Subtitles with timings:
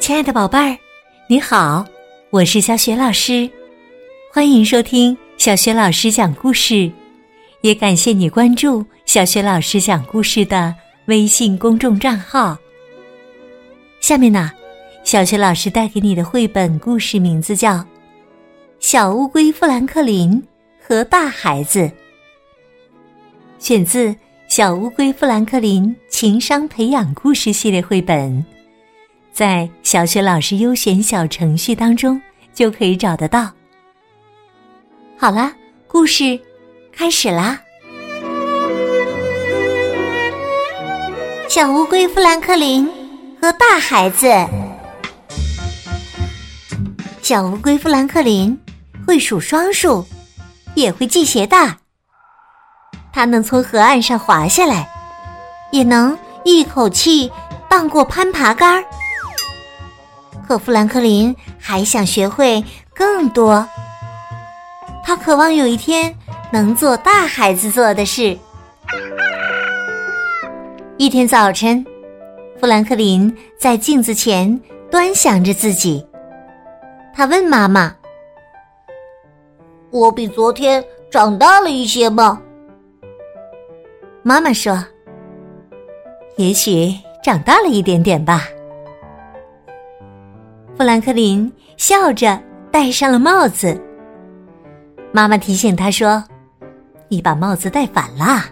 [0.00, 0.76] 亲爱的宝贝儿，
[1.28, 1.86] 你好，
[2.30, 3.48] 我是小雪老师，
[4.32, 6.90] 欢迎收听小雪老师讲故事，
[7.60, 12.58] 也感谢你关注小雪老师讲故事的微信公众账号。
[14.00, 14.50] 下面呢，
[15.04, 17.74] 小雪老师带给你的绘本故事名字叫
[18.80, 20.42] 《小乌龟富兰克林
[20.84, 21.78] 和大孩子》，
[23.60, 24.08] 选自
[24.54, 28.30] 《小乌龟富兰克林情商培养故事系列绘本》。
[29.32, 32.20] 在小学老师优选小程序当中
[32.52, 33.50] 就可以找得到。
[35.16, 35.54] 好啦，
[35.86, 36.38] 故事
[36.94, 37.58] 开始啦！
[41.48, 42.86] 小乌龟富兰克林
[43.40, 44.28] 和大孩子。
[47.22, 48.54] 小乌龟富兰克林
[49.06, 50.04] 会数双数，
[50.74, 51.78] 也会系鞋带。
[53.12, 54.88] 它能从河岸上滑下来，
[55.70, 57.30] 也能一口气
[57.68, 58.84] 荡过攀爬杆儿。
[60.48, 62.64] 可富兰克林还想学会
[62.94, 63.66] 更多。
[65.04, 66.14] 他渴望有一天
[66.50, 68.38] 能做大孩子做的事。
[70.96, 71.84] 一天早晨，
[72.60, 76.06] 富兰克林在镜子前端详着自己。
[77.14, 77.94] 他问妈妈
[79.90, 82.40] ：“我比昨天长大了一些吗？”
[84.24, 84.78] 妈妈说
[86.38, 88.42] ：“也许长大了一点点吧。”
[90.78, 93.78] 富兰克林笑着戴上了帽子。
[95.10, 96.22] 妈妈提醒他说
[97.08, 98.44] ：“你把帽子戴反了。”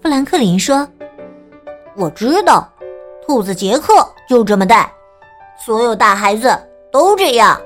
[0.00, 0.88] 富兰克林说
[1.96, 2.72] ：“我知道，
[3.26, 3.92] 兔子杰克
[4.28, 4.90] 就这么戴，
[5.58, 6.56] 所有大孩子
[6.92, 7.60] 都这样。”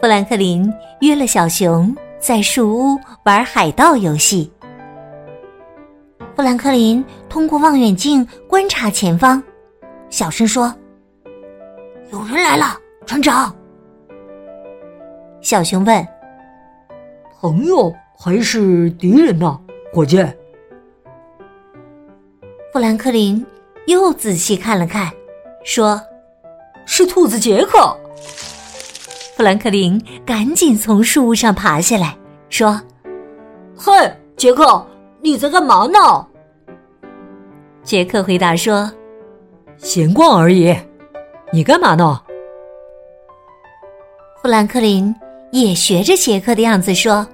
[0.00, 4.50] 富兰克林约了小熊在树屋玩海盗游戏。
[6.34, 9.42] 富兰克林通过望远镜观察前方。
[10.10, 10.74] 小声说
[12.12, 13.54] ：“有人来了，船长。”
[15.40, 16.06] 小熊问
[17.40, 19.58] ：“朋友还是敌人呢，
[19.92, 20.18] 伙计？”
[22.72, 23.44] 富兰克林
[23.86, 25.10] 又仔细看了看，
[25.64, 26.00] 说
[26.86, 27.96] ：“是兔子杰克。”
[29.38, 32.12] 富兰克林赶紧从树屋上爬下来，
[32.48, 32.82] 说
[33.78, 33.92] ：“嘿，
[34.36, 34.84] 杰克，
[35.20, 36.26] 你在干嘛呢？”
[37.84, 38.90] 杰克回答说。
[39.76, 40.76] 闲逛而已，
[41.52, 42.20] 你干嘛呢？
[44.42, 45.14] 富兰克林
[45.52, 47.24] 也学着杰克的样子说：“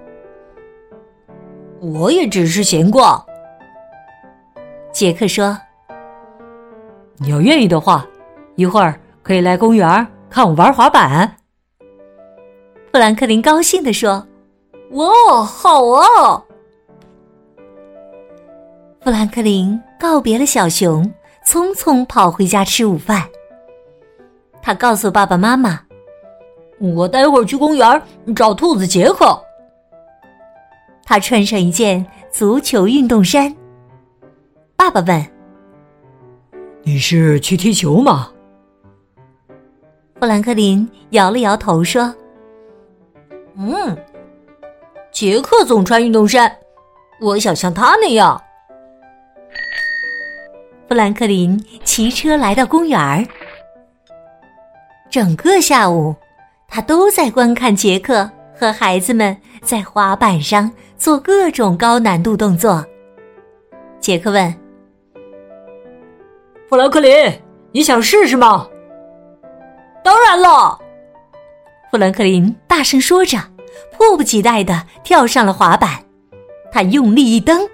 [1.81, 3.25] 我也只是闲逛。”
[4.93, 5.59] 杰克说
[7.17, 8.07] ：“你要愿意的话，
[8.57, 11.35] 一会儿可以来公园看我玩滑板。”
[12.95, 14.25] 富兰克林高兴地说
[14.95, 16.41] ：“哇，好啊！”
[19.03, 21.13] 富兰克林告别了小熊。
[21.45, 23.29] 匆匆跑回家吃午饭。
[24.63, 25.81] 他告诉爸爸妈妈
[26.79, 28.03] ：“我待会儿去公园
[28.37, 29.43] 找兔子杰克。”
[31.03, 33.53] 他穿上一件足球运动衫。
[34.77, 35.27] 爸爸问
[36.85, 38.31] ：“你是去踢球吗？”
[40.21, 42.15] 富兰克林摇了摇头说
[43.57, 43.97] ：“嗯，
[45.13, 46.55] 杰克总穿运动衫，
[47.21, 48.41] 我想像他那样。”
[50.89, 53.27] 富兰克林骑车来到公园儿，
[55.11, 56.15] 整个下午，
[56.69, 62.85] 他都在观看杰克和孩子们在滑板上做各种高难度动作。
[63.99, 64.55] 杰克问
[66.69, 67.33] ：“富兰克林，
[67.73, 68.69] 你想试试吗
[70.05, 70.79] ？”“当然了！”
[71.95, 73.39] 富兰克林大声说着，
[73.93, 75.91] 迫不及待的跳上了滑板。
[76.73, 77.69] 他用力一蹬。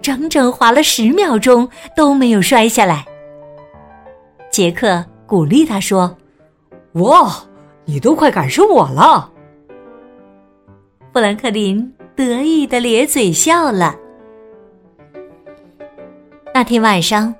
[0.00, 3.04] 整整滑了十秒钟都没有摔下来。
[4.50, 6.16] 杰克鼓励他说
[6.96, 7.30] ：“哇，
[7.84, 9.30] 你都快赶上我了！”
[11.12, 13.94] 富兰克林得意的咧嘴笑了。
[16.54, 17.34] 那天晚上，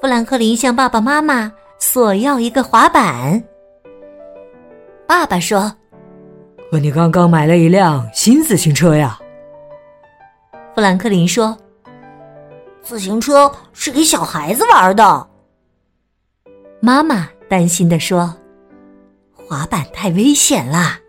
[0.00, 3.42] 富兰克林向爸爸妈妈索要一个滑板。
[5.06, 5.72] 爸爸说
[6.70, 9.18] ：“可你刚刚买了一辆新自行车呀。”
[10.74, 11.56] 富兰克林说。
[12.82, 15.26] 自行车是给小孩子玩的，
[16.80, 18.36] 妈妈担心的说
[19.32, 21.00] ：“滑板太危险啦。”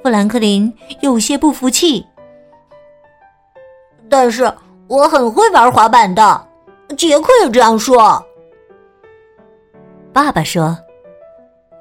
[0.00, 2.06] 富兰克林有些不服气，
[4.08, 4.54] 但是
[4.86, 6.46] 我很会玩滑板的。
[6.96, 8.24] 杰克也这样说。
[10.12, 10.78] 爸爸说：“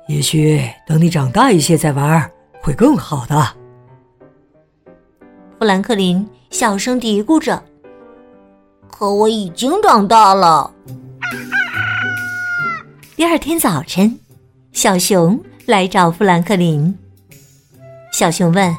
[0.07, 2.31] 也许等你长大一些再玩，
[2.61, 3.47] 会更好的。”
[5.59, 7.61] 富兰克林小声嘀咕着
[8.89, 10.71] ：“可我已经长大了。”
[13.17, 14.17] 第二天早晨，
[14.71, 16.97] 小熊来找富兰克林。
[18.13, 18.75] 小熊问：“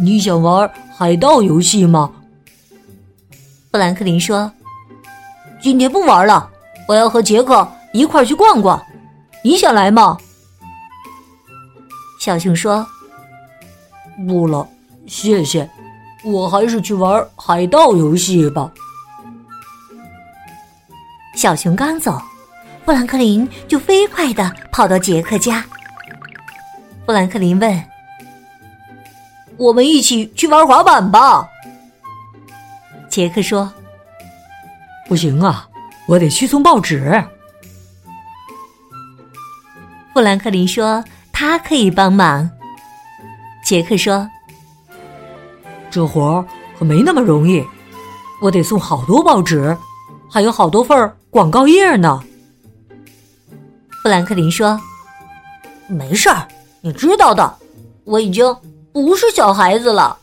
[0.00, 2.10] 你想玩海盗游戏吗？”
[3.70, 4.50] 富兰克林说
[5.60, 6.50] ：“今天不玩了，
[6.88, 8.82] 我要和杰克一块去逛逛。
[9.42, 10.16] 你想来吗？”
[12.20, 12.86] 小熊说。
[14.26, 14.68] 不了，
[15.06, 15.68] 谢谢，
[16.22, 18.70] 我还是去玩海盗游戏吧。
[21.34, 22.20] 小熊刚走，
[22.84, 25.64] 富兰克林就飞快的跑到杰克家。
[27.06, 27.84] 富兰克林问
[29.56, 31.48] ：“我们一起去玩滑板吧？”
[33.08, 33.72] 杰克说
[35.08, 35.66] ：“不行啊，
[36.06, 37.24] 我得去送报纸。”
[40.12, 42.48] 富兰克林说：“他可以帮忙。”
[43.64, 44.28] 杰克说
[45.90, 46.44] ：“这活儿
[46.78, 47.64] 可没那么容易，
[48.42, 49.76] 我得送好多报纸，
[50.30, 52.22] 还有好多份广告页呢。”
[54.02, 54.78] 富兰克林说
[55.88, 56.46] ：“没事儿，
[56.80, 57.56] 你知道的，
[58.04, 58.54] 我已经
[58.92, 60.18] 不是小孩子了。”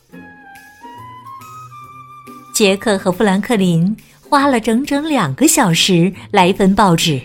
[2.54, 3.96] 杰克和富兰克林
[4.30, 7.22] 花了整整两个小时来分报纸，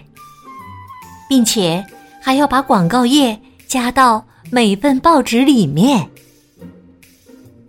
[1.28, 1.84] 并且
[2.24, 4.24] 还要把广告页加到。
[4.50, 6.08] 每份报纸里面，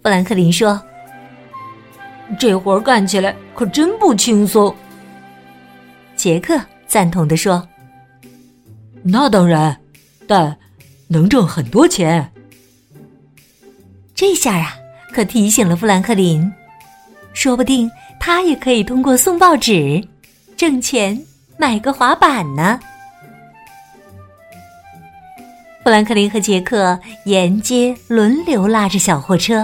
[0.03, 0.79] 富兰克林说
[2.37, 4.75] ：“这活儿干起来可真不轻松。”
[6.15, 7.67] 杰克赞同的说
[9.01, 9.75] ：“那当然，
[10.27, 10.55] 但
[11.07, 12.29] 能挣很多钱。”
[14.13, 14.75] 这下啊，
[15.11, 16.51] 可提醒了富兰克林，
[17.33, 20.05] 说不定他也可以通过送报纸
[20.55, 21.19] 挣钱
[21.57, 22.79] 买个滑板呢。
[25.85, 29.63] 富兰克林和杰克沿街轮流拉着小货车，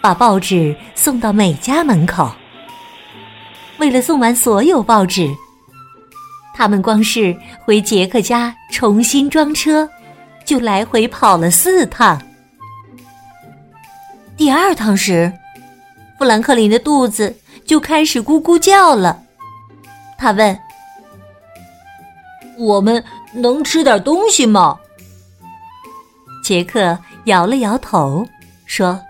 [0.00, 2.32] 把报纸送到每家门口。
[3.76, 5.28] 为了送完所有报纸，
[6.54, 9.86] 他们光是回杰克家重新装车，
[10.46, 12.18] 就来回跑了四趟。
[14.38, 15.30] 第二趟时，
[16.18, 17.36] 富兰克林的肚子
[17.66, 19.22] 就开始咕咕叫了。
[20.16, 20.58] 他问
[22.56, 23.04] ：“我们
[23.34, 24.78] 能吃点东西吗？”
[26.44, 28.28] 杰克摇了摇头，
[28.66, 29.00] 说：“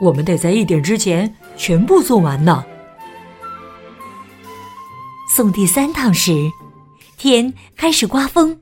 [0.00, 2.64] 我们得在一点之前全部送完呢。”
[5.36, 6.32] 送第三趟时，
[7.18, 8.58] 天开始刮风，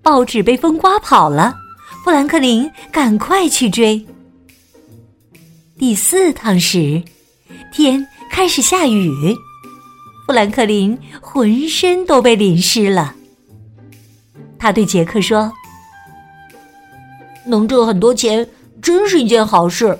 [0.00, 1.56] 报纸被风刮跑了。
[2.04, 4.06] 富兰克林赶快去追。
[5.76, 7.02] 第四趟时，
[7.72, 9.10] 天开始下雨，
[10.24, 13.16] 富兰克林浑身都被淋湿了。
[14.56, 15.52] 他对杰克说。
[17.44, 18.46] 能挣很多钱，
[18.80, 19.98] 真是一件好事，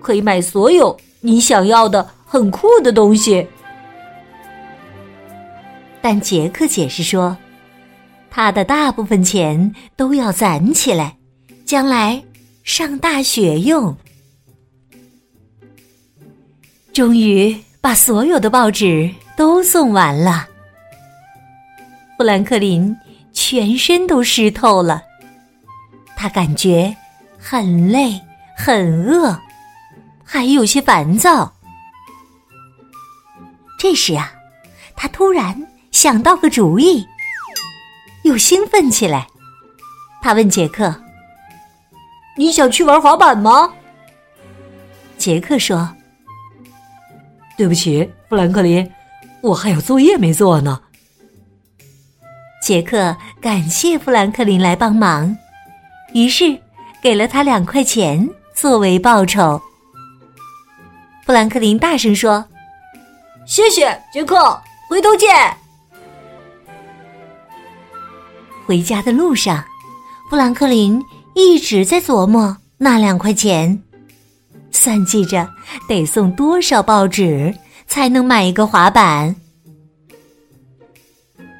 [0.00, 3.46] 可以买所有你想要的很酷的东西。
[6.00, 7.36] 但杰克解释说，
[8.30, 11.16] 他的大部分钱都要攒起来，
[11.64, 12.22] 将来
[12.62, 13.96] 上大学用。
[16.92, 20.46] 终于把所有的报纸都送完了，
[22.16, 22.96] 富兰克林
[23.32, 25.02] 全身都湿透了。
[26.16, 26.96] 他感觉
[27.38, 28.20] 很累、
[28.56, 29.38] 很饿，
[30.24, 31.52] 还有些烦躁。
[33.78, 34.32] 这时啊，
[34.96, 37.06] 他突然想到个主意，
[38.24, 39.26] 又兴奋起来。
[40.22, 41.02] 他问杰克
[42.36, 43.74] ：“你想去玩滑板吗？”
[45.18, 45.94] 杰克说
[47.56, 48.90] ：“对不起，富兰克林，
[49.42, 50.80] 我还有作业没做呢。”
[52.60, 55.36] 杰克感谢富兰克林来帮忙。
[56.16, 56.58] 于是，
[57.02, 59.60] 给了他两块钱作为报酬。
[61.26, 62.42] 富兰克林大声说
[63.46, 64.58] ：“谢谢，杰克，
[64.88, 65.28] 回头见。”
[68.64, 69.62] 回家的路上，
[70.30, 70.98] 富兰克林
[71.34, 73.82] 一直在琢磨那两块钱，
[74.70, 75.46] 算计着
[75.86, 77.54] 得送多少报纸
[77.86, 79.36] 才能买一个滑板。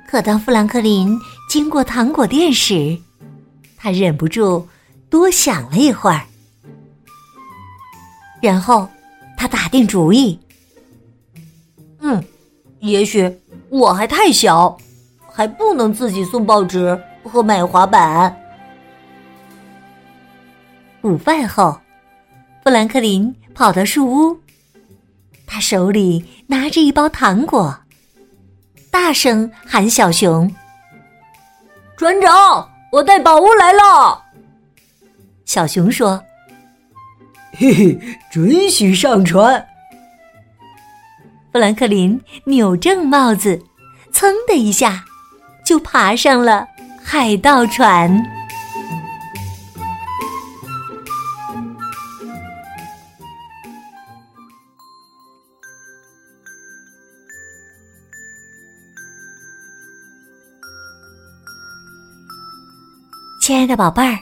[0.09, 2.99] 可当富兰克林经过糖果店时，
[3.77, 4.69] 他忍不住
[5.09, 6.23] 多想了一会儿，
[8.43, 8.89] 然后
[9.37, 10.39] 他打定主意
[12.01, 12.23] ：“嗯，
[12.81, 14.77] 也许我还太小，
[15.31, 18.35] 还不能自己送报纸和买滑板。”
[21.03, 21.79] 午饭后，
[22.65, 24.41] 富兰克林跑到树屋，
[25.47, 27.79] 他手里拿着一包糖果，
[28.91, 30.53] 大声喊：“小熊，
[31.97, 34.23] 船长！”我带宝物来了，
[35.45, 36.25] 小熊说
[37.53, 37.99] ：“嘿嘿，
[38.33, 39.67] 准许上船。
[41.53, 43.63] 富兰克林扭正帽子，
[44.11, 45.05] 噌的一下，
[45.63, 46.67] 就爬上了
[47.05, 48.11] 海盗船。
[63.47, 64.19] 亲爱的宝贝儿，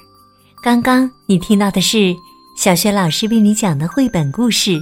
[0.62, 2.14] 刚刚你听到的是
[2.58, 4.78] 小学老师为你讲的绘本故事。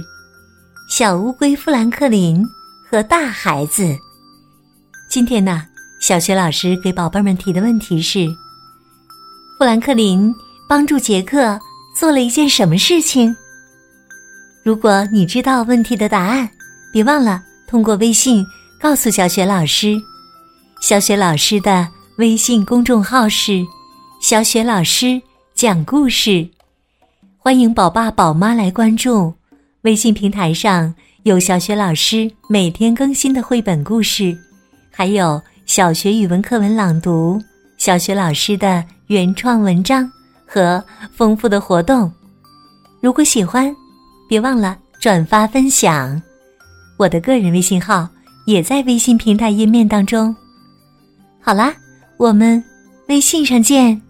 [0.89, 2.45] 小乌龟富兰克林
[2.85, 3.97] 和大孩子。
[5.09, 5.63] 今天呢，
[6.01, 8.27] 小学老师给宝贝们提的问题是：
[9.57, 10.35] 富兰克林
[10.67, 11.57] 帮助杰克
[11.97, 13.33] 做了一件什么事情？
[14.61, 16.49] 如果你知道问题的答案，
[16.91, 18.45] 别忘了通过微信
[18.77, 19.95] 告诉小学老师。
[20.81, 23.65] 小学老师的微信公众号是
[24.23, 25.21] “小雪老师
[25.53, 26.47] 讲故事”，
[27.37, 29.33] 欢迎宝爸宝妈来关注。
[29.81, 34.33] 微信平台上有小雪老师每天更新的绘本故事，
[34.89, 37.37] 还有小学语文课文朗读、
[37.77, 40.09] 小学老师的原创文章
[40.47, 42.09] 和丰富的活动。
[43.01, 43.75] 如果喜欢，
[44.29, 46.19] 别忘了转发分享。
[46.95, 48.07] 我的个人微信号
[48.45, 50.33] 也在微信平台页面当中。
[51.41, 51.75] 好啦，
[52.15, 52.63] 我们
[53.09, 54.01] 微信上见。